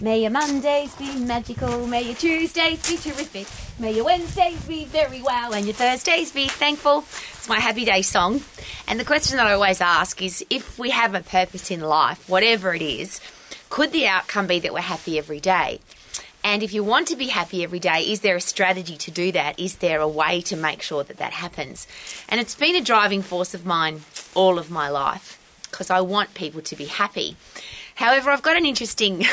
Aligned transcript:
May 0.00 0.20
your 0.20 0.30
Mondays 0.30 0.94
be 0.94 1.12
magical, 1.18 1.84
may 1.88 2.02
your 2.02 2.14
Tuesdays 2.14 2.88
be 2.88 2.96
terrific, 2.96 3.48
may 3.80 3.92
your 3.92 4.04
Wednesdays 4.04 4.64
be 4.64 4.84
very 4.84 5.20
well, 5.20 5.52
and 5.52 5.66
your 5.66 5.74
Thursdays 5.74 6.30
be 6.30 6.46
thankful. 6.46 6.98
It's 6.98 7.48
my 7.48 7.58
happy 7.58 7.84
day 7.84 8.02
song. 8.02 8.42
And 8.86 9.00
the 9.00 9.04
question 9.04 9.38
that 9.38 9.48
I 9.48 9.54
always 9.54 9.80
ask 9.80 10.22
is 10.22 10.46
if 10.50 10.78
we 10.78 10.90
have 10.90 11.16
a 11.16 11.20
purpose 11.20 11.72
in 11.72 11.80
life, 11.80 12.28
whatever 12.28 12.72
it 12.74 12.82
is, 12.82 13.20
could 13.70 13.90
the 13.90 14.06
outcome 14.06 14.46
be 14.46 14.60
that 14.60 14.72
we're 14.72 14.82
happy 14.82 15.18
every 15.18 15.40
day? 15.40 15.80
And 16.44 16.62
if 16.62 16.72
you 16.72 16.84
want 16.84 17.08
to 17.08 17.16
be 17.16 17.26
happy 17.26 17.64
every 17.64 17.80
day, 17.80 18.02
is 18.02 18.20
there 18.20 18.36
a 18.36 18.40
strategy 18.40 18.96
to 18.98 19.10
do 19.10 19.32
that? 19.32 19.58
Is 19.58 19.78
there 19.78 20.00
a 20.00 20.06
way 20.06 20.40
to 20.42 20.56
make 20.56 20.80
sure 20.80 21.02
that 21.02 21.16
that 21.16 21.32
happens? 21.32 21.88
And 22.28 22.40
it's 22.40 22.54
been 22.54 22.76
a 22.76 22.80
driving 22.80 23.22
force 23.22 23.52
of 23.52 23.66
mine 23.66 24.02
all 24.36 24.60
of 24.60 24.70
my 24.70 24.88
life 24.88 25.34
because 25.70 25.90
I 25.90 26.00
want 26.00 26.34
people 26.34 26.60
to 26.62 26.76
be 26.76 26.84
happy. 26.84 27.36
However, 27.98 28.30
I've 28.30 28.42
got 28.42 28.56
an 28.56 28.64
interesting 28.64 29.24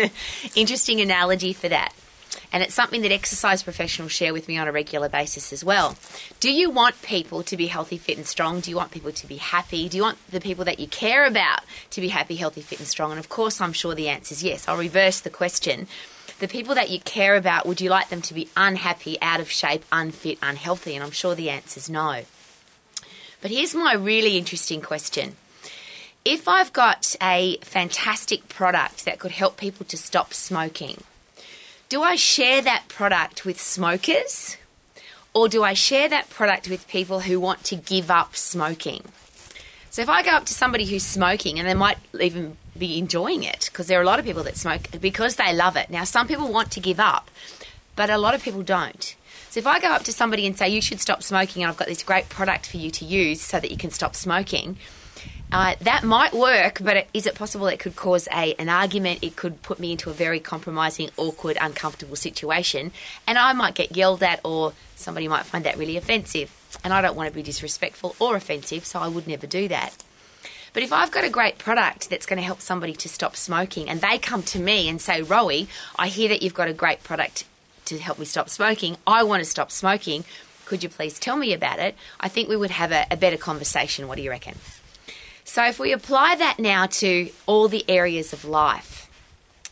interesting 0.56 1.00
analogy 1.00 1.52
for 1.52 1.68
that. 1.68 1.94
And 2.52 2.64
it's 2.64 2.74
something 2.74 3.02
that 3.02 3.12
exercise 3.12 3.62
professionals 3.62 4.10
share 4.10 4.32
with 4.32 4.48
me 4.48 4.58
on 4.58 4.66
a 4.66 4.72
regular 4.72 5.08
basis 5.08 5.52
as 5.52 5.64
well. 5.64 5.96
Do 6.40 6.50
you 6.50 6.68
want 6.68 7.00
people 7.02 7.44
to 7.44 7.56
be 7.56 7.68
healthy, 7.68 7.96
fit, 7.96 8.16
and 8.16 8.26
strong? 8.26 8.58
Do 8.58 8.70
you 8.70 8.76
want 8.76 8.90
people 8.90 9.12
to 9.12 9.26
be 9.28 9.36
happy? 9.36 9.88
Do 9.88 9.96
you 9.96 10.02
want 10.02 10.18
the 10.30 10.40
people 10.40 10.64
that 10.64 10.80
you 10.80 10.88
care 10.88 11.26
about 11.26 11.60
to 11.90 12.00
be 12.00 12.08
happy, 12.08 12.34
healthy, 12.34 12.60
fit, 12.60 12.80
and 12.80 12.88
strong? 12.88 13.12
And 13.12 13.20
of 13.20 13.28
course, 13.28 13.60
I'm 13.60 13.72
sure 13.72 13.94
the 13.94 14.08
answer 14.08 14.32
is 14.32 14.42
yes. 14.42 14.66
I'll 14.66 14.76
reverse 14.76 15.20
the 15.20 15.30
question 15.30 15.86
the 16.40 16.48
people 16.48 16.74
that 16.74 16.90
you 16.90 17.00
care 17.00 17.36
about, 17.36 17.66
would 17.66 17.80
you 17.80 17.90
like 17.90 18.08
them 18.08 18.22
to 18.22 18.34
be 18.34 18.48
unhappy, 18.56 19.16
out 19.22 19.40
of 19.40 19.50
shape, 19.50 19.84
unfit, 19.92 20.38
unhealthy? 20.42 20.94
And 20.94 21.04
I'm 21.04 21.10
sure 21.12 21.34
the 21.34 21.50
answer 21.50 21.78
is 21.78 21.88
no. 21.88 22.22
But 23.40 23.50
here's 23.52 23.74
my 23.74 23.94
really 23.94 24.36
interesting 24.36 24.80
question. 24.80 25.36
If 26.30 26.46
I've 26.46 26.74
got 26.74 27.16
a 27.22 27.56
fantastic 27.62 28.50
product 28.50 29.06
that 29.06 29.18
could 29.18 29.30
help 29.30 29.56
people 29.56 29.86
to 29.86 29.96
stop 29.96 30.34
smoking, 30.34 31.02
do 31.88 32.02
I 32.02 32.16
share 32.16 32.60
that 32.60 32.86
product 32.88 33.46
with 33.46 33.58
smokers 33.58 34.58
or 35.32 35.48
do 35.48 35.64
I 35.64 35.72
share 35.72 36.06
that 36.10 36.28
product 36.28 36.68
with 36.68 36.86
people 36.86 37.20
who 37.20 37.40
want 37.40 37.64
to 37.64 37.76
give 37.76 38.10
up 38.10 38.36
smoking? 38.36 39.04
So 39.88 40.02
if 40.02 40.10
I 40.10 40.22
go 40.22 40.32
up 40.32 40.44
to 40.44 40.52
somebody 40.52 40.84
who's 40.84 41.02
smoking 41.02 41.58
and 41.58 41.66
they 41.66 41.72
might 41.72 41.96
even 42.20 42.58
be 42.76 42.98
enjoying 42.98 43.42
it 43.42 43.70
because 43.72 43.86
there 43.86 43.98
are 43.98 44.02
a 44.02 44.06
lot 44.06 44.18
of 44.18 44.26
people 44.26 44.42
that 44.42 44.58
smoke 44.58 44.82
because 45.00 45.36
they 45.36 45.54
love 45.54 45.76
it. 45.78 45.88
Now, 45.88 46.04
some 46.04 46.28
people 46.28 46.52
want 46.52 46.70
to 46.72 46.80
give 46.80 47.00
up, 47.00 47.30
but 47.96 48.10
a 48.10 48.18
lot 48.18 48.34
of 48.34 48.42
people 48.42 48.62
don't. 48.62 49.14
So 49.48 49.60
if 49.60 49.66
I 49.66 49.80
go 49.80 49.88
up 49.88 50.02
to 50.02 50.12
somebody 50.12 50.46
and 50.46 50.58
say, 50.58 50.68
you 50.68 50.82
should 50.82 51.00
stop 51.00 51.22
smoking 51.22 51.62
and 51.62 51.70
I've 51.70 51.78
got 51.78 51.88
this 51.88 52.02
great 52.02 52.28
product 52.28 52.66
for 52.66 52.76
you 52.76 52.90
to 52.90 53.06
use 53.06 53.40
so 53.40 53.58
that 53.58 53.70
you 53.70 53.78
can 53.78 53.90
stop 53.90 54.14
smoking, 54.14 54.76
uh, 55.50 55.74
that 55.80 56.04
might 56.04 56.34
work, 56.34 56.80
but 56.82 57.06
is 57.14 57.26
it 57.26 57.34
possible 57.34 57.66
it 57.68 57.78
could 57.78 57.96
cause 57.96 58.28
a 58.28 58.54
an 58.58 58.68
argument? 58.68 59.20
It 59.22 59.36
could 59.36 59.62
put 59.62 59.78
me 59.78 59.92
into 59.92 60.10
a 60.10 60.12
very 60.12 60.40
compromising, 60.40 61.10
awkward, 61.16 61.56
uncomfortable 61.60 62.16
situation, 62.16 62.92
and 63.26 63.38
I 63.38 63.52
might 63.54 63.74
get 63.74 63.96
yelled 63.96 64.22
at, 64.22 64.40
or 64.44 64.74
somebody 64.96 65.26
might 65.26 65.46
find 65.46 65.64
that 65.64 65.78
really 65.78 65.96
offensive. 65.96 66.54
And 66.84 66.92
I 66.92 67.00
don't 67.00 67.16
want 67.16 67.30
to 67.30 67.34
be 67.34 67.42
disrespectful 67.42 68.14
or 68.20 68.36
offensive, 68.36 68.84
so 68.84 69.00
I 69.00 69.08
would 69.08 69.26
never 69.26 69.46
do 69.46 69.68
that. 69.68 69.96
But 70.74 70.82
if 70.82 70.92
I've 70.92 71.10
got 71.10 71.24
a 71.24 71.30
great 71.30 71.56
product 71.56 72.10
that's 72.10 72.26
going 72.26 72.36
to 72.36 72.44
help 72.44 72.60
somebody 72.60 72.92
to 72.92 73.08
stop 73.08 73.34
smoking, 73.34 73.88
and 73.88 74.02
they 74.02 74.18
come 74.18 74.42
to 74.44 74.58
me 74.58 74.86
and 74.86 75.00
say, 75.00 75.22
Rowie, 75.22 75.68
I 75.96 76.08
hear 76.08 76.28
that 76.28 76.42
you've 76.42 76.52
got 76.52 76.68
a 76.68 76.74
great 76.74 77.02
product 77.02 77.44
to 77.86 77.98
help 77.98 78.18
me 78.18 78.26
stop 78.26 78.50
smoking. 78.50 78.98
I 79.06 79.22
want 79.22 79.42
to 79.42 79.48
stop 79.48 79.70
smoking. 79.70 80.24
Could 80.66 80.82
you 80.82 80.90
please 80.90 81.18
tell 81.18 81.36
me 81.36 81.54
about 81.54 81.78
it? 81.78 81.94
I 82.20 82.28
think 82.28 82.50
we 82.50 82.56
would 82.56 82.70
have 82.70 82.92
a, 82.92 83.06
a 83.10 83.16
better 83.16 83.38
conversation. 83.38 84.08
What 84.08 84.16
do 84.16 84.22
you 84.22 84.28
reckon? 84.28 84.56
So, 85.48 85.64
if 85.64 85.78
we 85.78 85.92
apply 85.92 86.36
that 86.36 86.58
now 86.58 86.84
to 87.00 87.30
all 87.46 87.68
the 87.68 87.82
areas 87.88 88.34
of 88.34 88.44
life, 88.44 89.08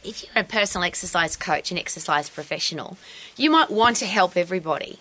if 0.03 0.25
you're 0.25 0.43
a 0.43 0.43
personal 0.43 0.87
exercise 0.87 1.37
coach 1.37 1.71
and 1.71 1.79
exercise 1.79 2.31
professional, 2.31 2.97
you 3.37 3.51
might 3.51 3.71
want 3.71 3.97
to 3.97 4.07
help 4.07 4.39
everybody. 4.39 5.01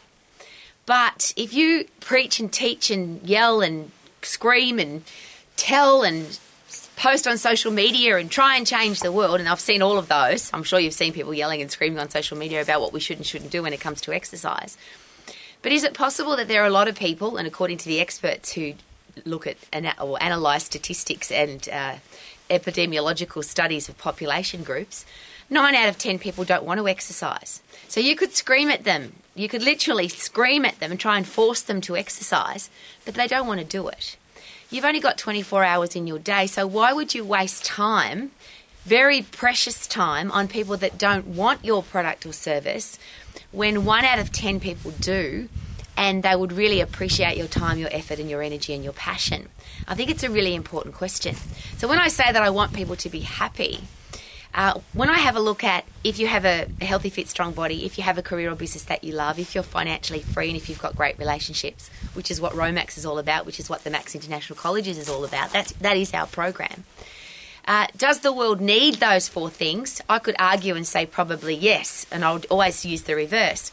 But 0.85 1.33
if 1.37 1.53
you 1.53 1.85
preach 2.01 2.41
and 2.41 2.51
teach 2.51 2.91
and 2.91 3.23
yell 3.23 3.61
and 3.61 3.91
scream 4.21 4.77
and 4.77 5.05
tell 5.55 6.03
and 6.03 6.37
post 6.97 7.25
on 7.25 7.37
social 7.37 7.71
media 7.71 8.17
and 8.17 8.29
try 8.29 8.57
and 8.57 8.67
change 8.67 8.99
the 8.99 9.13
world, 9.13 9.39
and 9.39 9.47
I've 9.47 9.61
seen 9.61 9.81
all 9.81 9.97
of 9.97 10.09
those, 10.09 10.51
I'm 10.53 10.63
sure 10.63 10.77
you've 10.77 10.93
seen 10.93 11.13
people 11.13 11.33
yelling 11.33 11.61
and 11.61 11.71
screaming 11.71 11.99
on 11.99 12.09
social 12.09 12.37
media 12.37 12.61
about 12.61 12.81
what 12.81 12.91
we 12.91 12.99
should 12.99 13.15
and 13.15 13.25
shouldn't 13.25 13.51
do 13.51 13.63
when 13.63 13.71
it 13.71 13.79
comes 13.79 14.01
to 14.01 14.13
exercise. 14.13 14.77
But 15.61 15.71
is 15.71 15.85
it 15.85 15.93
possible 15.93 16.35
that 16.35 16.49
there 16.49 16.63
are 16.63 16.67
a 16.67 16.69
lot 16.69 16.89
of 16.89 16.97
people, 16.97 17.37
and 17.37 17.47
according 17.47 17.77
to 17.77 17.85
the 17.85 18.01
experts 18.01 18.51
who 18.51 18.73
look 19.23 19.47
at 19.47 19.57
or 20.01 20.17
analyse 20.19 20.65
statistics 20.65 21.31
and 21.31 21.67
uh, 21.69 21.95
epidemiological 22.49 23.43
studies 23.43 23.89
of 23.89 23.97
population 23.97 24.63
groups, 24.63 25.05
nine 25.49 25.75
out 25.75 25.89
of 25.89 25.97
ten 25.97 26.19
people 26.19 26.43
don't 26.43 26.63
want 26.63 26.79
to 26.79 26.87
exercise. 26.87 27.61
So 27.87 27.99
you 27.99 28.15
could 28.15 28.33
scream 28.35 28.69
at 28.69 28.83
them. 28.83 29.13
You 29.35 29.49
could 29.49 29.63
literally 29.63 30.07
scream 30.07 30.65
at 30.65 30.79
them 30.79 30.91
and 30.91 30.99
try 30.99 31.17
and 31.17 31.27
force 31.27 31.61
them 31.61 31.81
to 31.81 31.95
exercise, 31.95 32.69
but 33.03 33.15
they 33.15 33.27
don't 33.27 33.47
want 33.47 33.59
to 33.59 33.65
do 33.65 33.87
it. 33.87 34.17
You've 34.69 34.85
only 34.85 34.99
got 34.99 35.17
24 35.17 35.63
hours 35.63 35.95
in 35.95 36.07
your 36.07 36.19
day, 36.19 36.47
so 36.47 36.65
why 36.65 36.91
would 36.93 37.13
you 37.13 37.23
waste 37.23 37.65
time, 37.65 38.31
very 38.83 39.21
precious 39.21 39.85
time, 39.85 40.31
on 40.31 40.47
people 40.47 40.77
that 40.77 40.97
don't 40.97 41.27
want 41.27 41.63
your 41.63 41.83
product 41.83 42.25
or 42.25 42.33
service 42.33 42.97
when 43.51 43.85
one 43.85 44.05
out 44.05 44.19
of 44.19 44.31
10 44.31 44.59
people 44.59 44.91
do? 44.91 45.49
And 45.97 46.23
they 46.23 46.35
would 46.35 46.51
really 46.51 46.81
appreciate 46.81 47.37
your 47.37 47.47
time, 47.47 47.77
your 47.77 47.89
effort, 47.91 48.19
and 48.19 48.29
your 48.29 48.41
energy 48.41 48.73
and 48.73 48.83
your 48.83 48.93
passion? 48.93 49.49
I 49.87 49.95
think 49.95 50.09
it's 50.09 50.23
a 50.23 50.29
really 50.29 50.55
important 50.55 50.95
question. 50.95 51.35
So, 51.77 51.87
when 51.87 51.99
I 51.99 52.07
say 52.07 52.31
that 52.31 52.41
I 52.41 52.49
want 52.49 52.73
people 52.73 52.95
to 52.97 53.09
be 53.09 53.21
happy, 53.21 53.81
uh, 54.55 54.79
when 54.93 55.09
I 55.09 55.17
have 55.17 55.35
a 55.35 55.41
look 55.41 55.65
at 55.65 55.83
if 56.03 56.17
you 56.17 56.27
have 56.27 56.45
a, 56.45 56.67
healthy, 56.79 57.09
fit, 57.09 57.27
strong 57.27 57.51
body, 57.51 57.85
if 57.85 57.97
you 57.97 58.05
have 58.05 58.17
a 58.17 58.21
career 58.21 58.49
or 58.49 58.55
business 58.55 58.83
that 58.85 59.03
you 59.03 59.11
love, 59.11 59.37
if 59.37 59.53
you're 59.53 59.65
financially 59.65 60.21
free, 60.21 60.47
and 60.47 60.55
if 60.55 60.69
you've 60.69 60.81
got 60.81 60.95
great 60.95 61.19
relationships, 61.19 61.89
which 62.13 62.31
is 62.31 62.39
what 62.39 62.53
Romax 62.53 62.97
is 62.97 63.05
all 63.05 63.19
about, 63.19 63.45
which 63.45 63.59
is 63.59 63.69
what 63.69 63.83
the 63.83 63.89
Max 63.89 64.15
International 64.15 64.57
Colleges 64.57 64.97
is 64.97 65.09
all 65.09 65.25
about, 65.25 65.51
that's, 65.51 65.73
that 65.73 65.97
is 65.97 66.13
our 66.13 66.25
program. 66.25 66.85
Uh, 67.67 67.87
does 67.97 68.19
the 68.19 68.31
world 68.31 68.61
need 68.61 68.95
those 68.95 69.27
four 69.27 69.49
things? 69.49 69.99
I 70.07 70.19
could 70.19 70.35
argue 70.37 70.75
and 70.75 70.85
say 70.85 71.05
probably 71.07 71.55
yes, 71.55 72.05
and 72.11 72.23
I 72.23 72.31
would 72.31 72.45
always 72.51 72.85
use 72.85 73.03
the 73.03 73.15
reverse. 73.15 73.71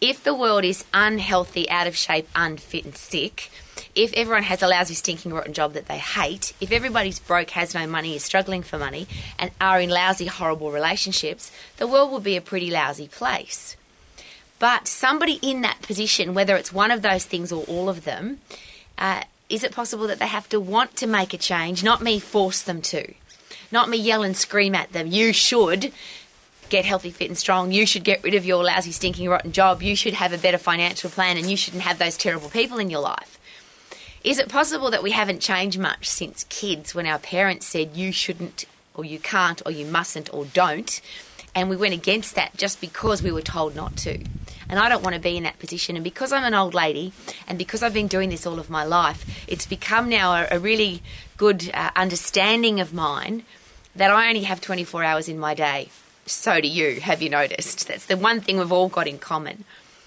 If 0.00 0.22
the 0.22 0.34
world 0.34 0.64
is 0.64 0.84
unhealthy, 0.94 1.68
out 1.68 1.88
of 1.88 1.96
shape, 1.96 2.28
unfit, 2.36 2.84
and 2.84 2.96
sick, 2.96 3.50
if 3.96 4.12
everyone 4.12 4.44
has 4.44 4.62
a 4.62 4.68
lousy, 4.68 4.94
stinking, 4.94 5.32
rotten 5.32 5.52
job 5.54 5.72
that 5.72 5.88
they 5.88 5.98
hate, 5.98 6.54
if 6.60 6.70
everybody's 6.70 7.18
broke, 7.18 7.50
has 7.50 7.74
no 7.74 7.84
money, 7.86 8.14
is 8.14 8.22
struggling 8.22 8.62
for 8.62 8.78
money, 8.78 9.08
and 9.40 9.50
are 9.60 9.80
in 9.80 9.90
lousy, 9.90 10.26
horrible 10.26 10.70
relationships, 10.70 11.50
the 11.78 11.88
world 11.88 12.12
would 12.12 12.22
be 12.22 12.36
a 12.36 12.40
pretty 12.40 12.70
lousy 12.70 13.08
place. 13.08 13.76
But 14.60 14.86
somebody 14.86 15.40
in 15.42 15.62
that 15.62 15.82
position, 15.82 16.34
whether 16.34 16.54
it's 16.54 16.72
one 16.72 16.92
of 16.92 17.02
those 17.02 17.24
things 17.24 17.50
or 17.50 17.64
all 17.64 17.88
of 17.88 18.04
them, 18.04 18.38
uh, 18.96 19.22
is 19.48 19.64
it 19.64 19.72
possible 19.72 20.06
that 20.06 20.20
they 20.20 20.28
have 20.28 20.48
to 20.50 20.60
want 20.60 20.94
to 20.96 21.08
make 21.08 21.34
a 21.34 21.38
change, 21.38 21.82
not 21.82 22.00
me 22.00 22.20
force 22.20 22.62
them 22.62 22.80
to? 22.82 23.12
Not 23.72 23.88
me 23.88 23.96
yell 23.96 24.22
and 24.22 24.36
scream 24.36 24.74
at 24.74 24.92
them. 24.92 25.06
You 25.06 25.32
should 25.32 25.92
get 26.68 26.84
healthy, 26.84 27.10
fit, 27.10 27.28
and 27.28 27.36
strong. 27.36 27.70
You 27.70 27.84
should 27.84 28.04
get 28.04 28.22
rid 28.22 28.34
of 28.34 28.46
your 28.46 28.64
lousy, 28.64 28.92
stinking, 28.92 29.28
rotten 29.28 29.52
job. 29.52 29.82
You 29.82 29.94
should 29.94 30.14
have 30.14 30.32
a 30.32 30.38
better 30.38 30.58
financial 30.58 31.10
plan, 31.10 31.36
and 31.36 31.50
you 31.50 31.56
shouldn't 31.56 31.82
have 31.82 31.98
those 31.98 32.16
terrible 32.16 32.48
people 32.48 32.78
in 32.78 32.90
your 32.90 33.00
life. 33.00 33.38
Is 34.24 34.38
it 34.38 34.48
possible 34.48 34.90
that 34.90 35.02
we 35.02 35.10
haven't 35.10 35.40
changed 35.40 35.78
much 35.78 36.08
since 36.08 36.44
kids 36.44 36.94
when 36.94 37.06
our 37.06 37.18
parents 37.18 37.66
said 37.66 37.96
you 37.96 38.12
shouldn't, 38.12 38.64
or 38.94 39.04
you 39.04 39.18
can't, 39.18 39.60
or 39.66 39.72
you 39.72 39.84
mustn't, 39.84 40.32
or 40.32 40.44
don't? 40.44 41.00
And 41.54 41.68
we 41.68 41.76
went 41.76 41.92
against 41.92 42.34
that 42.36 42.56
just 42.56 42.80
because 42.80 43.22
we 43.22 43.32
were 43.32 43.42
told 43.42 43.76
not 43.76 43.96
to. 43.98 44.24
And 44.68 44.78
I 44.78 44.88
don't 44.88 45.02
want 45.02 45.14
to 45.14 45.20
be 45.20 45.36
in 45.36 45.42
that 45.42 45.58
position. 45.58 45.96
And 45.96 46.04
because 46.04 46.32
I'm 46.32 46.44
an 46.44 46.54
old 46.54 46.72
lady, 46.72 47.12
and 47.46 47.58
because 47.58 47.82
I've 47.82 47.92
been 47.92 48.06
doing 48.06 48.30
this 48.30 48.46
all 48.46 48.58
of 48.58 48.70
my 48.70 48.84
life, 48.84 49.44
it's 49.46 49.66
become 49.66 50.08
now 50.08 50.32
a, 50.32 50.46
a 50.52 50.58
really 50.58 51.02
good 51.36 51.70
uh, 51.74 51.90
understanding 51.94 52.80
of 52.80 52.94
mine 52.94 53.42
that 53.96 54.10
I 54.10 54.28
only 54.28 54.42
have 54.42 54.60
24 54.60 55.04
hours 55.04 55.28
in 55.28 55.38
my 55.38 55.54
day. 55.54 55.88
So 56.26 56.60
do 56.60 56.68
you, 56.68 57.00
have 57.00 57.20
you 57.20 57.28
noticed? 57.28 57.88
That's 57.88 58.06
the 58.06 58.16
one 58.16 58.40
thing 58.40 58.58
we've 58.58 58.72
all 58.72 58.88
got 58.88 59.08
in 59.08 59.18
common. 59.18 59.64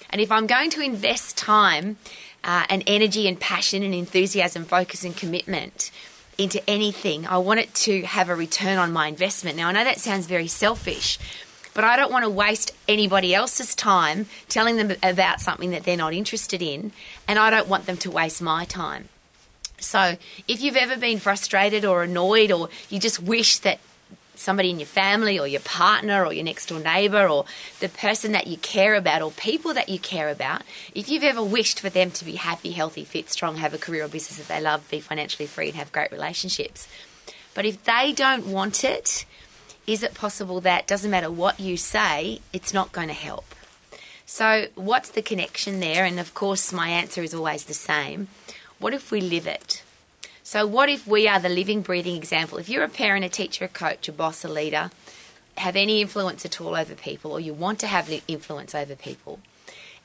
And 0.10 0.22
if 0.22 0.32
I'm 0.32 0.48
going 0.48 0.70
to 0.72 0.82
invest 0.82 1.38
time 1.38 1.98
uh, 2.44 2.66
and 2.70 2.84
energy 2.88 3.28
and 3.28 3.40
passion 3.40 3.84
and 3.84 3.94
enthusiasm, 3.94 4.66
focus 4.66 5.04
and 5.04 5.16
commitment 5.16 5.92
into 6.38 6.68
anything, 6.70 7.28
I 7.28 7.38
want 7.38 7.60
it 7.60 7.74
to 7.76 8.04
have 8.04 8.30
a 8.30 8.36
return 8.36 8.78
on 8.78 8.94
my 8.94 9.08
investment. 9.08 9.58
Now, 9.58 9.70
I 9.70 9.72
know 9.72 9.84
that 9.84 10.00
sounds 10.00 10.26
very 10.26 10.48
selfish, 10.48 11.20
but 11.74 11.84
I 11.84 11.96
don't 11.98 12.12
want 12.12 12.24
to 12.24 12.30
waste 12.30 12.72
anybody 12.88 13.34
else's 13.36 13.76
time 13.76 14.28
telling 14.48 14.78
them 14.78 14.96
about 15.04 15.42
something 15.42 15.72
that 15.72 15.84
they're 15.84 15.98
not 15.98 16.14
interested 16.14 16.62
in, 16.62 16.92
and 17.28 17.38
I 17.38 17.50
don't 17.50 17.68
want 17.68 17.86
them 17.86 17.98
to 17.98 18.12
waste 18.12 18.42
my 18.42 18.66
time. 18.66 19.10
So 19.86 20.18
if 20.48 20.62
you've 20.62 20.76
ever 20.76 20.98
been 20.98 21.20
frustrated 21.20 21.86
or 21.86 22.04
annoyed, 22.04 22.52
or 22.52 22.70
you 22.90 23.00
just 23.00 23.22
wish 23.22 23.60
that 23.60 23.80
somebody 24.34 24.70
in 24.70 24.80
your 24.80 24.88
family 24.88 25.40
or 25.40 25.48
your 25.48 25.62
partner 25.62 26.26
or 26.26 26.34
your 26.34 26.44
next 26.44 26.68
door 26.68 26.80
neighbor 26.80 27.28
or 27.28 27.46
the 27.80 27.88
person 27.88 28.34
that 28.34 28.48
you 28.48 28.58
care 28.58 28.96
about 28.96 29.22
or 29.22 29.32
people 29.32 29.74
that 29.74 29.88
you 29.88 30.00
care 30.00 30.30
about, 30.30 30.62
if 30.94 31.10
you've 31.10 31.24
ever 31.24 31.44
wished 31.44 31.80
for 31.80 31.90
them 31.90 32.12
to 32.12 32.26
be 32.26 32.36
happy, 32.36 32.72
healthy, 32.72 33.06
fit, 33.06 33.30
strong, 33.30 33.58
have 33.58 33.74
a 33.74 33.78
career 33.78 34.04
or 34.04 34.08
business 34.08 34.38
that 34.38 34.54
they 34.54 34.62
love, 34.62 34.90
be 34.90 35.00
financially 35.00 35.48
free, 35.48 35.68
and 35.68 35.78
have 35.78 35.92
great 35.92 36.12
relationships, 36.12 36.88
but 37.54 37.66
if 37.66 37.84
they 37.86 38.12
don't 38.12 38.48
want 38.48 38.84
it, 38.84 39.26
is 39.88 40.04
it 40.04 40.14
possible 40.14 40.60
that 40.62 40.88
doesn't 40.88 41.12
matter 41.12 41.31
what 41.31 41.60
you 41.60 41.78
say, 41.78 42.42
it's 42.52 42.74
not 42.74 42.92
going 42.92 43.08
to 43.08 43.14
help? 43.14 43.46
So, 44.26 44.66
what's 44.74 45.10
the 45.10 45.22
connection 45.22 45.80
there? 45.80 46.04
And 46.04 46.20
of 46.20 46.34
course, 46.34 46.74
my 46.74 46.90
answer 46.90 47.22
is 47.22 47.34
always 47.34 47.66
the 47.66 47.76
same. 47.76 48.28
What 48.80 48.94
if 48.94 49.12
we 49.12 49.22
live 49.22 49.48
it? 49.48 49.83
So, 50.44 50.68
what 50.68 50.89
if 50.89 51.07
we 51.07 51.27
are 51.27 51.39
the 51.39 51.50
living, 51.50 51.81
breathing 51.81 52.16
example? 52.16 52.57
If 52.57 52.69
you're 52.69 52.83
a 52.83 52.89
parent, 52.89 53.25
a 53.25 53.30
teacher, 53.30 53.66
a 53.66 53.69
coach, 53.69 54.07
a 54.07 54.12
boss, 54.12 54.44
a 54.44 54.50
leader, 54.50 54.92
have 55.57 55.75
any 55.75 56.01
influence 56.01 56.45
at 56.45 56.60
all 56.60 56.75
over 56.75 56.94
people, 56.94 57.31
or 57.31 57.39
you 57.39 57.54
want 57.54 57.80
to 57.80 57.88
have 57.88 58.12
influence 58.27 58.75
over 58.75 58.95
people, 58.95 59.39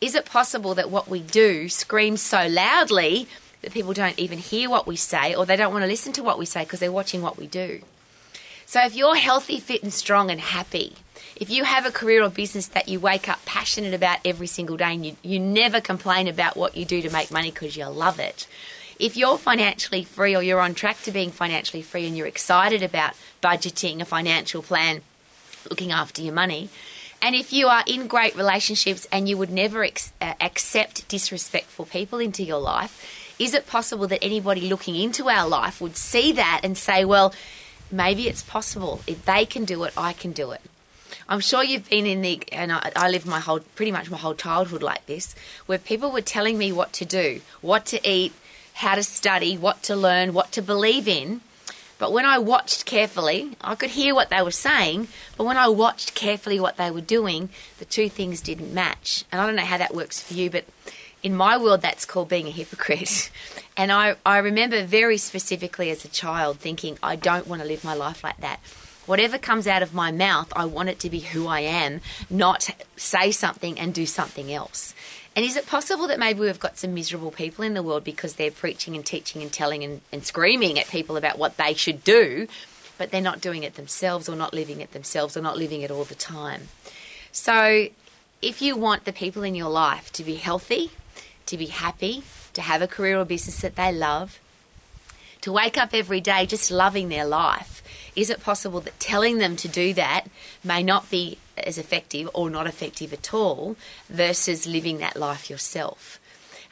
is 0.00 0.14
it 0.14 0.25
possible 0.25 0.75
that 0.75 0.90
what 0.90 1.08
we 1.08 1.20
do 1.20 1.69
screams 1.69 2.22
so 2.22 2.46
loudly 2.46 3.28
that 3.61 3.72
people 3.72 3.93
don't 3.93 4.19
even 4.19 4.38
hear 4.38 4.70
what 4.70 4.87
we 4.87 4.96
say, 4.96 5.34
or 5.34 5.44
they 5.44 5.56
don't 5.56 5.73
want 5.73 5.82
to 5.82 5.88
listen 5.88 6.12
to 6.14 6.23
what 6.23 6.38
we 6.38 6.46
say 6.46 6.62
because 6.62 6.81
they're 6.81 6.93
watching 6.93 7.20
what 7.20 7.37
we 7.37 7.46
do? 7.46 7.82
So, 8.66 8.81
if 8.84 8.94
you're 8.94 9.16
healthy, 9.16 9.58
fit, 9.58 9.82
and 9.82 9.93
strong 9.93 10.31
and 10.31 10.40
happy, 10.40 10.94
if 11.40 11.48
you 11.48 11.64
have 11.64 11.87
a 11.87 11.90
career 11.90 12.22
or 12.22 12.28
business 12.28 12.69
that 12.69 12.88
you 12.88 13.00
wake 13.00 13.26
up 13.26 13.42
passionate 13.46 13.94
about 13.94 14.19
every 14.26 14.46
single 14.46 14.76
day 14.76 14.92
and 14.92 15.06
you, 15.06 15.16
you 15.22 15.40
never 15.40 15.81
complain 15.81 16.28
about 16.28 16.54
what 16.54 16.76
you 16.76 16.84
do 16.84 17.00
to 17.00 17.10
make 17.10 17.31
money 17.31 17.50
because 17.50 17.78
you 17.78 17.87
love 17.87 18.20
it, 18.20 18.46
if 18.98 19.16
you're 19.16 19.38
financially 19.38 20.04
free 20.04 20.37
or 20.37 20.42
you're 20.42 20.60
on 20.60 20.75
track 20.75 21.00
to 21.02 21.10
being 21.10 21.31
financially 21.31 21.81
free 21.81 22.06
and 22.06 22.14
you're 22.14 22.26
excited 22.26 22.82
about 22.82 23.14
budgeting, 23.42 24.02
a 24.02 24.04
financial 24.04 24.60
plan, 24.60 25.00
looking 25.70 25.90
after 25.90 26.20
your 26.20 26.34
money, 26.34 26.69
and 27.22 27.34
if 27.34 27.54
you 27.54 27.69
are 27.69 27.84
in 27.87 28.06
great 28.06 28.37
relationships 28.37 29.08
and 29.10 29.26
you 29.26 29.38
would 29.38 29.50
never 29.50 29.82
ex- 29.82 30.12
uh, 30.20 30.34
accept 30.42 31.08
disrespectful 31.08 31.87
people 31.87 32.19
into 32.19 32.42
your 32.42 32.60
life, 32.60 33.34
is 33.38 33.54
it 33.54 33.66
possible 33.66 34.06
that 34.08 34.22
anybody 34.22 34.69
looking 34.69 34.94
into 34.94 35.31
our 35.31 35.48
life 35.48 35.81
would 35.81 35.96
see 35.96 36.32
that 36.32 36.60
and 36.62 36.76
say, 36.76 37.06
well, 37.06 37.34
maybe 37.90 38.28
it's 38.28 38.42
possible. 38.42 39.00
If 39.06 39.25
they 39.25 39.46
can 39.46 39.64
do 39.64 39.84
it, 39.84 39.94
I 39.96 40.12
can 40.12 40.32
do 40.32 40.50
it. 40.50 40.60
I'm 41.31 41.38
sure 41.38 41.62
you've 41.62 41.88
been 41.88 42.06
in 42.06 42.23
the, 42.23 42.43
and 42.50 42.73
I, 42.73 42.91
I 42.97 43.09
lived 43.09 43.25
my 43.25 43.38
whole, 43.38 43.61
pretty 43.77 43.93
much 43.93 44.11
my 44.11 44.17
whole 44.17 44.35
childhood 44.35 44.82
like 44.82 45.06
this, 45.06 45.37
where 45.67 45.79
people 45.79 46.11
were 46.11 46.21
telling 46.21 46.59
me 46.59 46.73
what 46.73 46.93
to 46.94 47.05
do, 47.05 47.41
what 47.61 47.87
to 47.87 48.09
eat, 48.09 48.32
how 48.75 48.97
to 48.97 49.05
study, 49.05 49.56
what 49.56 49.81
to 49.85 49.94
learn, 49.94 50.35
what 50.35 50.50
to 50.53 50.61
believe 50.61 51.06
in. 51.06 51.41
But 51.99 52.12
when 52.12 52.27
I 52.27 52.38
watched 52.38 52.85
carefully, 52.85 53.56
I 53.61 53.77
could 53.77 53.91
hear 53.91 54.12
what 54.12 54.31
they 54.31 54.43
were 54.43 54.50
saying, 54.50 55.06
but 55.37 55.44
when 55.44 55.56
I 55.56 55.69
watched 55.69 56.17
carefully 56.17 56.59
what 56.59 56.79
they 56.79 56.91
were 56.91 57.00
doing, 57.00 57.50
the 57.79 57.85
two 57.85 58.09
things 58.09 58.41
didn't 58.41 58.75
match. 58.75 59.25
And 59.31 59.41
I 59.41 59.47
don't 59.47 59.55
know 59.55 59.62
how 59.62 59.79
that 59.79 59.94
works 59.94 60.21
for 60.21 60.35
you, 60.35 60.50
but 60.50 60.65
in 61.23 61.37
my 61.37 61.56
world, 61.56 61.81
that's 61.81 62.06
called 62.06 62.29
being 62.29 62.49
a 62.49 62.50
hypocrite. 62.50 63.31
And 63.76 63.91
I, 63.91 64.17
I 64.26 64.38
remember 64.38 64.85
very 64.85 65.17
specifically 65.17 65.88
as 65.88 66.05
a 66.05 66.09
child 66.09 66.59
thinking, 66.59 66.99
I 67.03 67.17
don't 67.17 67.47
want 67.47 67.62
to 67.62 67.69
live 67.69 67.83
my 67.83 67.94
life 67.94 68.23
like 68.23 68.37
that 68.38 68.61
whatever 69.11 69.39
comes 69.39 69.67
out 69.67 69.83
of 69.83 69.93
my 69.93 70.12
mouth, 70.12 70.53
I 70.55 70.67
want 70.67 70.89
it 70.89 71.01
to 71.01 71.11
be 71.11 71.19
who 71.19 71.49
I 71.49 71.61
am, 71.61 72.01
not 72.31 72.71
say 72.97 73.33
something 73.33 73.77
and 73.77 73.93
do 73.93 74.07
something 74.07 74.53
else. 74.53 74.95
And 75.35 75.45
is 75.45 75.57
it 75.57 75.67
possible 75.67 76.07
that 76.07 76.21
maybe 76.21 76.39
we've 76.39 76.61
got 76.61 76.79
some 76.79 76.95
miserable 76.95 77.33
people 77.33 77.65
in 77.65 77.75
the 77.75 77.83
world 77.83 78.05
because 78.05 78.35
they're 78.35 78.53
preaching 78.53 78.95
and 78.95 79.05
teaching 79.05 79.43
and 79.43 79.53
telling 79.53 79.83
and, 79.83 80.01
and 80.12 80.25
screaming 80.25 80.79
at 80.79 80.87
people 80.87 81.17
about 81.17 81.39
what 81.39 81.57
they 81.57 81.75
should 81.75 82.05
do, 82.05 82.47
but 82.99 83.11
they're 83.11 83.21
not 83.21 83.41
doing 83.41 83.65
it 83.65 83.75
themselves 83.75 84.29
or 84.29 84.37
not 84.37 84.55
living 84.55 84.81
it 84.81 84.93
themselves 84.93 85.37
or 85.37 85.41
not 85.41 85.59
living 85.59 85.83
it 85.83 85.91
all 85.91 86.05
the 86.05 86.15
time? 86.15 86.69
So, 87.33 87.89
if 88.41 88.62
you 88.62 88.77
want 88.77 89.07
the 89.07 89.12
people 89.12 89.43
in 89.43 89.57
your 89.57 89.71
life 89.71 90.12
to 90.12 90.23
be 90.23 90.37
healthy, 90.37 90.93
to 91.47 91.57
be 91.57 91.67
happy, 91.67 92.23
to 92.53 92.62
have 92.62 92.81
a 92.81 92.87
career 92.87 93.19
or 93.19 93.25
business 93.25 93.61
that 93.62 93.75
they 93.75 93.93
love, 93.93 94.39
to 95.41 95.51
wake 95.51 95.77
up 95.77 95.91
every 95.95 96.21
day 96.21 96.47
just 96.47 96.71
loving 96.71 97.09
their 97.09 97.27
life, 97.27 97.80
is 98.20 98.28
it 98.28 98.43
possible 98.43 98.81
that 98.81 99.00
telling 99.00 99.38
them 99.38 99.56
to 99.56 99.69
do 99.69 99.94
that 99.94 100.26
may 100.62 100.82
not 100.82 101.11
be 101.11 101.38
as 101.56 101.78
effective 101.78 102.28
or 102.34 102.50
not 102.50 102.67
effective 102.67 103.12
at 103.12 103.32
all 103.32 103.76
versus 104.08 104.67
living 104.67 104.99
that 104.99 105.17
life 105.17 105.49
yourself? 105.49 106.20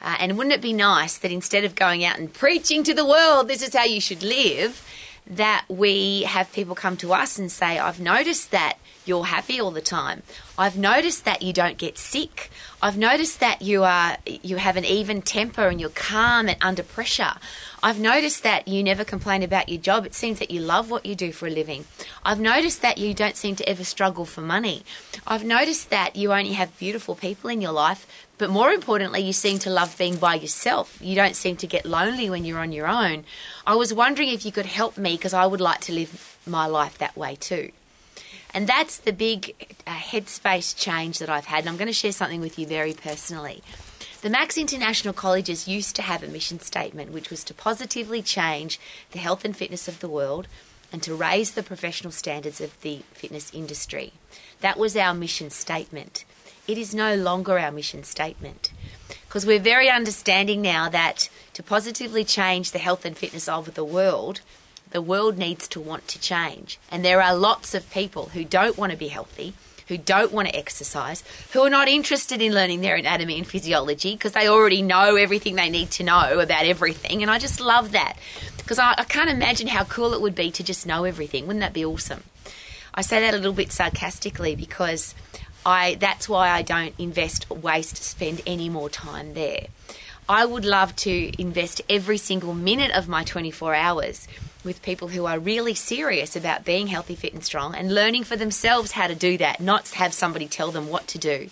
Uh, 0.01 0.15
and 0.19 0.37
wouldn't 0.37 0.53
it 0.53 0.61
be 0.61 0.73
nice 0.73 1.17
that 1.17 1.31
instead 1.31 1.63
of 1.63 1.75
going 1.75 2.05
out 2.05 2.19
and 2.19 2.33
preaching 2.33 2.83
to 2.83 2.93
the 2.93 3.05
world, 3.05 3.47
this 3.47 3.61
is 3.61 3.75
how 3.75 3.83
you 3.83 3.99
should 3.99 4.23
live, 4.23 4.85
that 5.27 5.65
we 5.67 6.23
have 6.23 6.51
people 6.53 6.75
come 6.75 6.95
to 6.97 7.13
us 7.13 7.37
and 7.37 7.51
say, 7.51 7.79
I've 7.79 7.99
noticed 7.99 8.51
that 8.51 8.77
you're 9.09 9.25
happy 9.25 9.59
all 9.59 9.71
the 9.71 9.81
time. 9.81 10.21
I've 10.57 10.77
noticed 10.77 11.25
that 11.25 11.41
you 11.41 11.51
don't 11.51 11.77
get 11.77 11.97
sick. 11.97 12.51
I've 12.81 12.97
noticed 12.97 13.39
that 13.39 13.61
you 13.61 13.83
are 13.83 14.17
you 14.25 14.57
have 14.57 14.77
an 14.77 14.85
even 14.85 15.21
temper 15.21 15.67
and 15.67 15.81
you're 15.81 15.89
calm 15.89 16.47
and 16.47 16.57
under 16.61 16.83
pressure. 16.83 17.33
I've 17.81 17.99
noticed 17.99 18.43
that 18.43 18.67
you 18.67 18.83
never 18.83 19.03
complain 19.03 19.41
about 19.41 19.67
your 19.67 19.81
job. 19.81 20.05
It 20.05 20.13
seems 20.13 20.39
that 20.39 20.51
you 20.51 20.61
love 20.61 20.91
what 20.91 21.05
you 21.05 21.15
do 21.15 21.31
for 21.31 21.47
a 21.47 21.49
living. 21.49 21.85
I've 22.23 22.39
noticed 22.39 22.81
that 22.83 22.97
you 22.97 23.13
don't 23.13 23.35
seem 23.35 23.55
to 23.55 23.67
ever 23.67 23.83
struggle 23.83 24.25
for 24.25 24.41
money. 24.41 24.83
I've 25.25 25.43
noticed 25.43 25.89
that 25.89 26.15
you 26.15 26.31
only 26.31 26.53
have 26.53 26.77
beautiful 26.77 27.15
people 27.15 27.49
in 27.49 27.61
your 27.61 27.71
life, 27.71 28.05
but 28.37 28.49
more 28.49 28.71
importantly, 28.71 29.21
you 29.21 29.33
seem 29.33 29.59
to 29.59 29.69
love 29.69 29.97
being 29.97 30.17
by 30.17 30.35
yourself. 30.35 30.97
You 31.01 31.15
don't 31.15 31.35
seem 31.35 31.55
to 31.57 31.67
get 31.67 31.85
lonely 31.85 32.29
when 32.29 32.45
you're 32.45 32.59
on 32.59 32.73
your 32.73 32.87
own. 32.87 33.25
I 33.65 33.75
was 33.75 33.93
wondering 33.93 34.29
if 34.29 34.45
you 34.45 34.51
could 34.51 34.67
help 34.67 34.97
me 34.97 35.15
because 35.15 35.33
I 35.33 35.45
would 35.45 35.61
like 35.61 35.81
to 35.81 35.93
live 35.93 36.37
my 36.45 36.67
life 36.67 36.97
that 36.99 37.17
way 37.17 37.35
too. 37.35 37.71
And 38.53 38.67
that's 38.67 38.97
the 38.97 39.13
big 39.13 39.77
uh, 39.85 39.91
headspace 39.91 40.75
change 40.75 41.19
that 41.19 41.29
I've 41.29 41.45
had. 41.45 41.59
And 41.59 41.69
I'm 41.69 41.77
going 41.77 41.87
to 41.87 41.93
share 41.93 42.11
something 42.11 42.41
with 42.41 42.57
you 42.57 42.65
very 42.65 42.93
personally. 42.93 43.61
The 44.21 44.29
Max 44.29 44.57
International 44.57 45.13
Colleges 45.13 45.67
used 45.67 45.95
to 45.95 46.01
have 46.01 46.23
a 46.23 46.27
mission 46.27 46.59
statement, 46.59 47.11
which 47.11 47.29
was 47.29 47.43
to 47.45 47.53
positively 47.53 48.21
change 48.21 48.79
the 49.11 49.19
health 49.19 49.45
and 49.45 49.55
fitness 49.55 49.87
of 49.87 49.99
the 49.99 50.09
world 50.09 50.47
and 50.91 51.01
to 51.03 51.15
raise 51.15 51.51
the 51.51 51.63
professional 51.63 52.11
standards 52.11 52.59
of 52.59 52.79
the 52.81 53.03
fitness 53.13 53.53
industry. 53.53 54.11
That 54.61 54.77
was 54.77 54.97
our 54.97 55.13
mission 55.13 55.51
statement. 55.51 56.25
It 56.67 56.77
is 56.77 56.93
no 56.93 57.15
longer 57.15 57.57
our 57.57 57.71
mission 57.71 58.03
statement 58.03 58.71
because 59.29 59.45
we're 59.45 59.59
very 59.59 59.89
understanding 59.89 60.61
now 60.61 60.89
that 60.89 61.29
to 61.53 61.63
positively 61.63 62.23
change 62.23 62.71
the 62.71 62.79
health 62.79 63.05
and 63.05 63.15
fitness 63.15 63.47
of 63.47 63.75
the 63.75 63.85
world, 63.85 64.41
the 64.91 65.01
world 65.01 65.37
needs 65.37 65.67
to 65.69 65.79
want 65.79 66.07
to 66.09 66.19
change. 66.19 66.79
And 66.91 67.03
there 67.03 67.21
are 67.21 67.35
lots 67.35 67.73
of 67.73 67.89
people 67.91 68.27
who 68.29 68.43
don't 68.43 68.77
want 68.77 68.91
to 68.91 68.97
be 68.97 69.07
healthy 69.09 69.53
who 69.89 69.97
don't 69.97 70.31
want 70.31 70.47
to 70.47 70.55
exercise, 70.55 71.23
who 71.51 71.61
are 71.61 71.69
not 71.69 71.87
interested 71.87 72.41
in 72.41 72.53
learning 72.53 72.81
their 72.81 72.95
anatomy 72.95 73.39
and 73.39 73.47
physiology 73.47 74.13
because 74.13 74.33
they 74.33 74.47
already 74.47 74.83
know 74.83 75.15
everything 75.15 75.55
they 75.55 75.69
need 75.69 75.89
to 75.89 76.03
know 76.03 76.39
about 76.39 76.65
everything. 76.65 77.23
And 77.23 77.29
I 77.29 77.39
just 77.39 77.59
love 77.59 77.91
that 77.93 78.13
because 78.57 78.77
I, 78.77 78.93
I 78.99 79.03
can't 79.03 79.31
imagine 79.31 79.67
how 79.67 79.83
cool 79.83 80.13
it 80.13 80.21
would 80.21 80.35
be 80.35 80.51
to 80.51 80.63
just 80.63 80.85
know 80.85 81.05
everything. 81.05 81.47
Wouldn't 81.47 81.61
that 81.61 81.73
be 81.73 81.83
awesome? 81.83 82.23
I 82.93 83.01
say 83.01 83.19
that 83.21 83.33
a 83.33 83.37
little 83.37 83.51
bit 83.51 83.71
sarcastically 83.71 84.55
because 84.55 85.15
I 85.65 85.95
that's 85.95 86.29
why 86.29 86.49
I 86.49 86.61
don't 86.61 86.93
invest, 86.99 87.49
waste, 87.49 87.97
spend 87.97 88.43
any 88.45 88.69
more 88.69 88.89
time 88.89 89.33
there. 89.33 89.67
I 90.27 90.45
would 90.45 90.65
love 90.65 90.95
to 90.97 91.41
invest 91.41 91.81
every 91.89 92.19
single 92.19 92.53
minute 92.53 92.91
of 92.91 93.07
my 93.07 93.23
24 93.23 93.73
hours 93.73 94.27
with 94.63 94.81
people 94.81 95.09
who 95.09 95.25
are 95.25 95.39
really 95.39 95.73
serious 95.73 96.35
about 96.35 96.65
being 96.65 96.87
healthy, 96.87 97.15
fit, 97.15 97.33
and 97.33 97.43
strong 97.43 97.75
and 97.75 97.93
learning 97.93 98.23
for 98.23 98.35
themselves 98.35 98.91
how 98.91 99.07
to 99.07 99.15
do 99.15 99.37
that, 99.37 99.59
not 99.59 99.89
have 99.89 100.13
somebody 100.13 100.47
tell 100.47 100.71
them 100.71 100.89
what 100.89 101.07
to 101.07 101.17
do. 101.17 101.49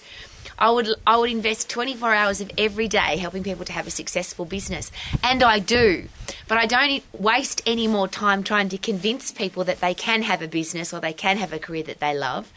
I 0.59 0.71
would 0.71 0.87
I 1.05 1.17
would 1.17 1.29
invest 1.29 1.69
24 1.69 2.13
hours 2.13 2.41
of 2.41 2.51
every 2.57 2.87
day 2.87 3.17
helping 3.17 3.43
people 3.43 3.65
to 3.65 3.73
have 3.73 3.85
a 3.85 3.91
successful 3.91 4.43
business, 4.43 4.91
and 5.23 5.43
I 5.43 5.59
do. 5.59 6.09
But 6.47 6.57
I 6.57 6.65
don't 6.65 7.03
waste 7.13 7.61
any 7.65 7.87
more 7.87 8.07
time 8.07 8.43
trying 8.43 8.69
to 8.69 8.77
convince 8.77 9.31
people 9.31 9.63
that 9.65 9.81
they 9.81 9.93
can 9.93 10.23
have 10.23 10.41
a 10.41 10.47
business 10.47 10.93
or 10.93 10.99
they 10.99 11.13
can 11.13 11.37
have 11.37 11.53
a 11.53 11.59
career 11.59 11.83
that 11.83 11.99
they 11.99 12.17
love. 12.17 12.51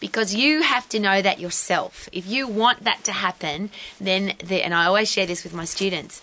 Because 0.00 0.34
you 0.34 0.62
have 0.62 0.88
to 0.90 0.98
know 0.98 1.20
that 1.20 1.38
yourself. 1.38 2.08
If 2.10 2.26
you 2.26 2.48
want 2.48 2.84
that 2.84 3.04
to 3.04 3.12
happen, 3.12 3.70
then 4.00 4.32
the, 4.42 4.62
and 4.62 4.72
I 4.72 4.86
always 4.86 5.10
share 5.10 5.26
this 5.26 5.44
with 5.44 5.52
my 5.52 5.66
students 5.66 6.22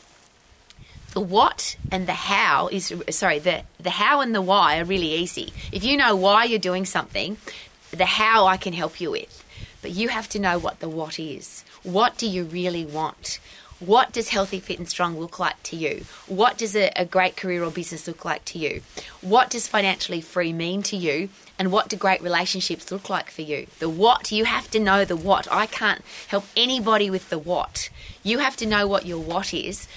the 1.13 1.19
what 1.19 1.75
and 1.91 2.07
the 2.07 2.13
how 2.13 2.67
is 2.69 2.93
sorry 3.11 3.39
the 3.39 3.61
the 3.79 3.91
how 3.91 4.21
and 4.21 4.33
the 4.33 4.41
why 4.41 4.79
are 4.79 4.85
really 4.85 5.13
easy. 5.13 5.53
If 5.71 5.83
you 5.83 5.95
know 5.95 6.15
why 6.15 6.45
you're 6.45 6.59
doing 6.59 6.85
something 6.85 7.37
the 7.91 8.05
how 8.05 8.47
i 8.47 8.57
can 8.57 8.73
help 8.73 8.99
you 8.99 9.11
with. 9.11 9.43
But 9.81 9.91
you 9.91 10.07
have 10.09 10.27
to 10.29 10.39
know 10.39 10.57
what 10.57 10.79
the 10.79 10.89
what 10.89 11.19
is. 11.19 11.63
What 11.83 12.17
do 12.17 12.27
you 12.27 12.45
really 12.45 12.85
want? 12.85 13.39
What 13.79 14.13
does 14.13 14.29
healthy 14.29 14.61
fit 14.61 14.79
and 14.79 14.87
strong 14.87 15.19
look 15.19 15.39
like 15.39 15.61
to 15.63 15.75
you? 15.75 16.05
What 16.27 16.57
does 16.57 16.73
a, 16.73 16.89
a 16.95 17.03
great 17.03 17.35
career 17.35 17.63
or 17.63 17.69
business 17.69 18.07
look 18.07 18.23
like 18.23 18.45
to 18.45 18.57
you? 18.57 18.81
What 19.19 19.49
does 19.49 19.67
financially 19.67 20.21
free 20.21 20.53
mean 20.53 20.83
to 20.83 20.95
you? 20.95 21.27
And 21.59 21.69
what 21.69 21.89
do 21.89 21.97
great 21.97 22.21
relationships 22.21 22.91
look 22.91 23.09
like 23.09 23.29
for 23.29 23.41
you? 23.41 23.67
The 23.79 23.89
what 23.89 24.31
you 24.31 24.45
have 24.45 24.71
to 24.71 24.79
know 24.79 25.03
the 25.03 25.17
what. 25.17 25.51
I 25.51 25.65
can't 25.65 26.01
help 26.27 26.45
anybody 26.55 27.09
with 27.09 27.29
the 27.29 27.37
what. 27.37 27.89
You 28.23 28.39
have 28.39 28.55
to 28.57 28.65
know 28.65 28.87
what 28.87 29.05
your 29.05 29.19
what 29.19 29.53
is 29.53 29.87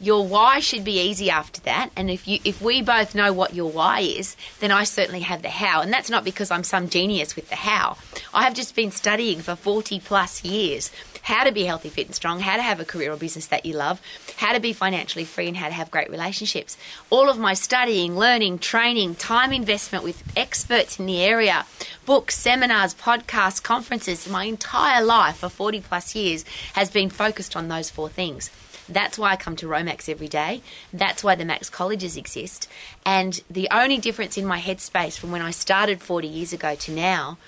your 0.00 0.26
why 0.26 0.60
should 0.60 0.84
be 0.84 1.00
easy 1.00 1.30
after 1.30 1.60
that. 1.62 1.90
And 1.96 2.10
if 2.10 2.26
you 2.28 2.38
if 2.44 2.60
we 2.60 2.82
both 2.82 3.14
know 3.14 3.32
what 3.32 3.54
your 3.54 3.70
why 3.70 4.00
is, 4.00 4.36
then 4.60 4.70
I 4.70 4.84
certainly 4.84 5.20
have 5.20 5.42
the 5.42 5.48
how. 5.48 5.80
And 5.80 5.92
that's 5.92 6.10
not 6.10 6.24
because 6.24 6.50
I'm 6.50 6.64
some 6.64 6.88
genius 6.88 7.36
with 7.36 7.48
the 7.48 7.56
how. 7.56 7.96
I 8.36 8.42
have 8.42 8.52
just 8.52 8.76
been 8.76 8.90
studying 8.90 9.40
for 9.40 9.56
40 9.56 9.98
plus 10.00 10.44
years 10.44 10.90
how 11.22 11.44
to 11.44 11.52
be 11.52 11.64
healthy, 11.64 11.88
fit, 11.88 12.04
and 12.04 12.14
strong, 12.14 12.40
how 12.40 12.56
to 12.56 12.62
have 12.62 12.78
a 12.78 12.84
career 12.84 13.10
or 13.10 13.16
business 13.16 13.46
that 13.46 13.64
you 13.64 13.72
love, 13.72 13.98
how 14.36 14.52
to 14.52 14.60
be 14.60 14.74
financially 14.74 15.24
free, 15.24 15.48
and 15.48 15.56
how 15.56 15.68
to 15.68 15.72
have 15.72 15.90
great 15.90 16.10
relationships. 16.10 16.76
All 17.08 17.30
of 17.30 17.38
my 17.38 17.54
studying, 17.54 18.14
learning, 18.14 18.58
training, 18.58 19.14
time 19.14 19.54
investment 19.54 20.04
with 20.04 20.22
experts 20.36 21.00
in 21.00 21.06
the 21.06 21.22
area, 21.22 21.64
books, 22.04 22.36
seminars, 22.36 22.94
podcasts, 22.94 23.62
conferences, 23.62 24.28
my 24.28 24.44
entire 24.44 25.02
life 25.02 25.38
for 25.38 25.48
40 25.48 25.80
plus 25.80 26.14
years 26.14 26.44
has 26.74 26.90
been 26.90 27.08
focused 27.08 27.56
on 27.56 27.68
those 27.68 27.88
four 27.88 28.10
things. 28.10 28.50
That's 28.86 29.18
why 29.18 29.30
I 29.30 29.36
come 29.36 29.56
to 29.56 29.66
Romax 29.66 30.10
every 30.10 30.28
day. 30.28 30.60
That's 30.92 31.24
why 31.24 31.36
the 31.36 31.46
Max 31.46 31.70
Colleges 31.70 32.18
exist. 32.18 32.68
And 33.06 33.42
the 33.48 33.66
only 33.72 33.96
difference 33.96 34.36
in 34.36 34.44
my 34.44 34.60
headspace 34.60 35.18
from 35.18 35.32
when 35.32 35.40
I 35.40 35.52
started 35.52 36.02
40 36.02 36.28
years 36.28 36.52
ago 36.52 36.74
to 36.74 36.92
now 36.92 37.38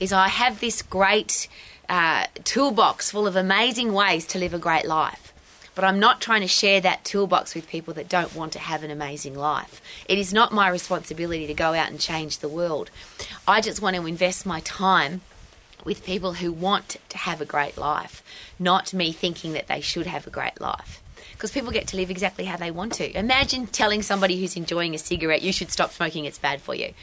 is 0.00 0.12
I 0.12 0.28
have 0.28 0.60
this 0.60 0.82
great 0.82 1.48
uh, 1.88 2.26
toolbox 2.44 3.10
full 3.10 3.26
of 3.26 3.36
amazing 3.36 3.92
ways 3.92 4.26
to 4.26 4.38
live 4.38 4.54
a 4.54 4.58
great 4.58 4.86
life. 4.86 5.32
But 5.74 5.84
I'm 5.84 5.98
not 5.98 6.20
trying 6.20 6.42
to 6.42 6.48
share 6.48 6.80
that 6.80 7.04
toolbox 7.04 7.54
with 7.54 7.68
people 7.68 7.94
that 7.94 8.08
don't 8.08 8.34
want 8.34 8.52
to 8.52 8.60
have 8.60 8.84
an 8.84 8.90
amazing 8.90 9.36
life. 9.36 9.82
It 10.08 10.18
is 10.18 10.32
not 10.32 10.52
my 10.52 10.68
responsibility 10.68 11.48
to 11.48 11.54
go 11.54 11.74
out 11.74 11.90
and 11.90 11.98
change 11.98 12.38
the 12.38 12.48
world. 12.48 12.90
I 13.48 13.60
just 13.60 13.82
want 13.82 13.96
to 13.96 14.06
invest 14.06 14.46
my 14.46 14.60
time 14.60 15.22
with 15.84 16.04
people 16.04 16.34
who 16.34 16.52
want 16.52 16.96
to 17.08 17.18
have 17.18 17.40
a 17.40 17.44
great 17.44 17.76
life, 17.76 18.22
not 18.58 18.94
me 18.94 19.12
thinking 19.12 19.52
that 19.54 19.66
they 19.66 19.80
should 19.80 20.06
have 20.06 20.26
a 20.26 20.30
great 20.30 20.60
life 20.60 21.00
because 21.44 21.52
people 21.52 21.72
get 21.72 21.88
to 21.88 21.96
live 21.96 22.08
exactly 22.08 22.46
how 22.46 22.56
they 22.56 22.70
want 22.70 22.94
to. 22.94 23.18
Imagine 23.18 23.66
telling 23.66 24.00
somebody 24.00 24.40
who's 24.40 24.56
enjoying 24.56 24.94
a 24.94 24.98
cigarette, 24.98 25.42
you 25.42 25.52
should 25.52 25.70
stop 25.70 25.92
smoking, 25.92 26.24
it's 26.24 26.38
bad 26.38 26.62
for 26.62 26.74
you. 26.74 26.94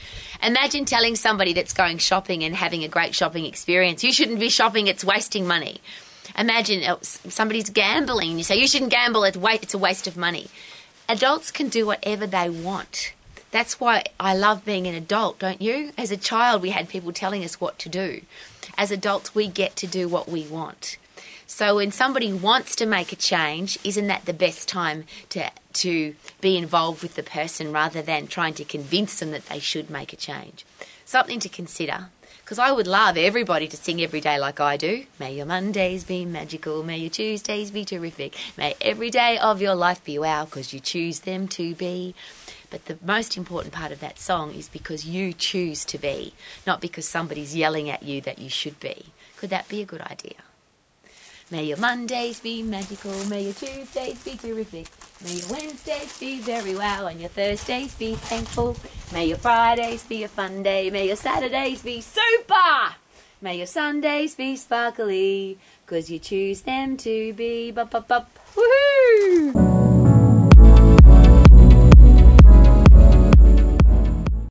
Imagine 0.41 0.83
telling 0.83 1.15
somebody 1.15 1.53
that's 1.53 1.73
going 1.73 1.99
shopping 1.99 2.43
and 2.43 2.55
having 2.55 2.83
a 2.83 2.87
great 2.87 3.13
shopping 3.13 3.45
experience, 3.45 4.03
you 4.03 4.11
shouldn't 4.11 4.39
be 4.39 4.49
shopping, 4.49 4.87
it's 4.87 5.03
wasting 5.03 5.45
money. 5.45 5.79
Imagine 6.35 6.83
uh, 6.83 6.97
somebody's 7.01 7.69
gambling, 7.69 8.29
and 8.29 8.39
you 8.39 8.43
say, 8.43 8.59
you 8.59 8.67
shouldn't 8.67 8.89
gamble, 8.89 9.23
it's 9.25 9.73
a 9.75 9.77
waste 9.77 10.07
of 10.07 10.17
money. 10.17 10.47
Adults 11.07 11.51
can 11.51 11.69
do 11.69 11.85
whatever 11.85 12.25
they 12.25 12.49
want. 12.49 13.13
That's 13.51 13.79
why 13.79 14.05
I 14.19 14.35
love 14.35 14.65
being 14.65 14.87
an 14.87 14.95
adult, 14.95 15.37
don't 15.37 15.61
you? 15.61 15.91
As 15.99 16.09
a 16.09 16.17
child, 16.17 16.63
we 16.63 16.71
had 16.71 16.89
people 16.89 17.13
telling 17.13 17.43
us 17.43 17.61
what 17.61 17.77
to 17.77 17.89
do. 17.89 18.21
As 18.75 18.89
adults, 18.89 19.35
we 19.35 19.47
get 19.47 19.75
to 19.75 19.85
do 19.85 20.07
what 20.07 20.27
we 20.27 20.47
want. 20.47 20.97
So 21.53 21.75
when 21.75 21.91
somebody 21.91 22.31
wants 22.31 22.77
to 22.77 22.85
make 22.85 23.11
a 23.11 23.17
change, 23.17 23.77
isn't 23.83 24.07
that 24.07 24.23
the 24.23 24.33
best 24.33 24.69
time 24.69 25.03
to 25.31 25.51
to 25.73 26.15
be 26.39 26.55
involved 26.57 27.03
with 27.03 27.15
the 27.15 27.23
person 27.23 27.73
rather 27.73 28.01
than 28.01 28.27
trying 28.27 28.53
to 28.53 28.63
convince 28.63 29.19
them 29.19 29.31
that 29.31 29.47
they 29.47 29.59
should 29.59 29.89
make 29.89 30.13
a 30.13 30.15
change? 30.15 30.65
Something 31.03 31.41
to 31.41 31.49
consider. 31.49 32.07
Because 32.39 32.57
I 32.57 32.71
would 32.71 32.87
love 32.87 33.17
everybody 33.17 33.67
to 33.67 33.75
sing 33.75 34.01
every 34.01 34.21
day 34.21 34.39
like 34.39 34.61
I 34.61 34.77
do. 34.77 35.03
May 35.19 35.35
your 35.35 35.45
Mondays 35.45 36.05
be 36.05 36.23
magical. 36.23 36.83
May 36.83 36.99
your 36.99 37.09
Tuesdays 37.09 37.69
be 37.69 37.83
terrific. 37.83 38.33
May 38.57 38.75
every 38.79 39.09
day 39.09 39.37
of 39.37 39.61
your 39.61 39.75
life 39.75 40.01
be 40.05 40.17
wow 40.17 40.45
because 40.45 40.73
you 40.73 40.79
choose 40.79 41.19
them 41.19 41.49
to 41.49 41.75
be. 41.75 42.15
But 42.69 42.85
the 42.85 42.97
most 43.03 43.35
important 43.35 43.73
part 43.73 43.91
of 43.91 43.99
that 43.99 44.19
song 44.19 44.53
is 44.53 44.69
because 44.69 45.05
you 45.05 45.33
choose 45.33 45.83
to 45.85 45.97
be, 45.97 46.33
not 46.65 46.79
because 46.79 47.05
somebody's 47.05 47.57
yelling 47.57 47.89
at 47.89 48.03
you 48.03 48.21
that 48.21 48.39
you 48.39 48.49
should 48.49 48.79
be. 48.79 49.07
Could 49.35 49.49
that 49.49 49.67
be 49.67 49.81
a 49.81 49.85
good 49.85 50.01
idea? 50.01 50.35
May 51.51 51.65
your 51.65 51.77
Mondays 51.79 52.39
be 52.39 52.63
magical, 52.63 53.13
may 53.25 53.43
your 53.43 53.53
Tuesdays 53.53 54.23
be 54.23 54.37
terrific, 54.37 54.87
may 55.21 55.33
your 55.33 55.49
Wednesdays 55.51 56.17
be 56.17 56.39
very 56.39 56.75
well, 56.75 57.07
and 57.07 57.19
your 57.19 57.29
Thursdays 57.29 57.93
be 57.95 58.15
thankful. 58.15 58.77
May 59.11 59.25
your 59.25 59.37
Fridays 59.37 60.03
be 60.03 60.23
a 60.23 60.29
fun 60.29 60.63
day, 60.63 60.89
may 60.89 61.07
your 61.07 61.17
Saturdays 61.17 61.81
be 61.81 61.99
super! 61.99 62.95
May 63.41 63.57
your 63.57 63.67
Sundays 63.67 64.33
be 64.33 64.55
sparkly, 64.55 65.57
cause 65.87 66.09
you 66.09 66.19
choose 66.19 66.61
them 66.61 66.95
to 66.97 67.33
be. 67.33 67.71
Bup, 67.71 67.91
bup, 67.91 68.07
bup. 68.07 68.29
Woohoo! 68.55 69.80